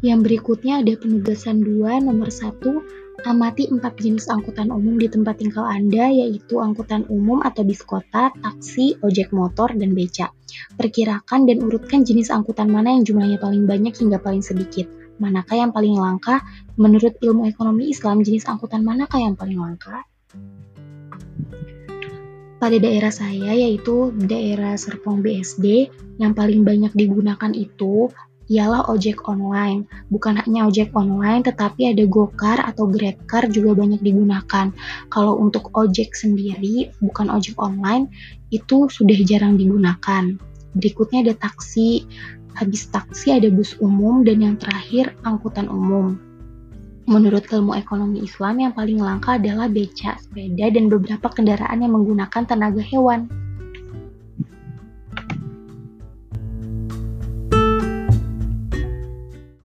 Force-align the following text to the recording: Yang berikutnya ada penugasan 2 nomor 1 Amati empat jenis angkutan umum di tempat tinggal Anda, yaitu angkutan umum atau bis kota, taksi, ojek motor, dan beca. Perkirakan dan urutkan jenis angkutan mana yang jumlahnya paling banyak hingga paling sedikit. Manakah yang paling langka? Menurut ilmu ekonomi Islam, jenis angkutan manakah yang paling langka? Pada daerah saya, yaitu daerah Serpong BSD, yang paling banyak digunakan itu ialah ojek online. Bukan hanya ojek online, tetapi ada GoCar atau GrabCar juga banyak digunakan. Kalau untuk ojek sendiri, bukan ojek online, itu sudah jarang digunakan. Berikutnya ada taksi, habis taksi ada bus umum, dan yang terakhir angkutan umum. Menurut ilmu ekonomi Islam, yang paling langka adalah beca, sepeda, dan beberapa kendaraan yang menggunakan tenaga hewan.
Yang 0.00 0.20
berikutnya 0.24 0.80
ada 0.80 0.96
penugasan 0.96 1.60
2 1.60 2.08
nomor 2.08 2.32
1 2.32 2.56
Amati 3.20 3.68
empat 3.68 4.00
jenis 4.00 4.32
angkutan 4.32 4.72
umum 4.72 4.96
di 4.96 5.04
tempat 5.04 5.44
tinggal 5.44 5.68
Anda, 5.68 6.08
yaitu 6.08 6.56
angkutan 6.56 7.04
umum 7.12 7.44
atau 7.44 7.68
bis 7.68 7.84
kota, 7.84 8.32
taksi, 8.32 8.96
ojek 9.04 9.36
motor, 9.36 9.68
dan 9.76 9.92
beca. 9.92 10.32
Perkirakan 10.80 11.44
dan 11.44 11.60
urutkan 11.60 12.00
jenis 12.00 12.32
angkutan 12.32 12.72
mana 12.72 12.96
yang 12.96 13.04
jumlahnya 13.04 13.36
paling 13.36 13.68
banyak 13.68 13.92
hingga 13.92 14.24
paling 14.24 14.40
sedikit. 14.40 14.88
Manakah 15.20 15.52
yang 15.52 15.68
paling 15.68 16.00
langka? 16.00 16.40
Menurut 16.80 17.20
ilmu 17.20 17.44
ekonomi 17.44 17.92
Islam, 17.92 18.24
jenis 18.24 18.48
angkutan 18.48 18.80
manakah 18.80 19.20
yang 19.20 19.36
paling 19.36 19.60
langka? 19.60 20.00
Pada 22.56 22.76
daerah 22.80 23.12
saya, 23.12 23.52
yaitu 23.52 24.16
daerah 24.16 24.80
Serpong 24.80 25.20
BSD, 25.20 25.92
yang 26.16 26.32
paling 26.32 26.64
banyak 26.64 26.96
digunakan 26.96 27.52
itu 27.52 28.08
ialah 28.50 28.90
ojek 28.90 29.30
online. 29.30 29.86
Bukan 30.10 30.42
hanya 30.42 30.66
ojek 30.66 30.90
online, 30.98 31.46
tetapi 31.46 31.94
ada 31.94 32.02
GoCar 32.04 32.58
atau 32.66 32.90
GrabCar 32.90 33.46
juga 33.54 33.78
banyak 33.78 34.02
digunakan. 34.02 34.74
Kalau 35.06 35.38
untuk 35.38 35.70
ojek 35.78 36.18
sendiri, 36.18 36.90
bukan 36.98 37.30
ojek 37.30 37.54
online, 37.62 38.10
itu 38.50 38.90
sudah 38.90 39.16
jarang 39.22 39.54
digunakan. 39.54 40.34
Berikutnya 40.74 41.22
ada 41.30 41.34
taksi, 41.38 42.02
habis 42.58 42.90
taksi 42.90 43.38
ada 43.38 43.46
bus 43.54 43.78
umum, 43.78 44.26
dan 44.26 44.42
yang 44.42 44.58
terakhir 44.58 45.14
angkutan 45.22 45.70
umum. 45.70 46.18
Menurut 47.06 47.46
ilmu 47.50 47.74
ekonomi 47.78 48.26
Islam, 48.26 48.58
yang 48.58 48.74
paling 48.74 48.98
langka 48.98 49.38
adalah 49.38 49.70
beca, 49.70 50.18
sepeda, 50.18 50.74
dan 50.74 50.90
beberapa 50.90 51.30
kendaraan 51.30 51.82
yang 51.86 51.94
menggunakan 51.94 52.42
tenaga 52.46 52.82
hewan. 52.82 53.30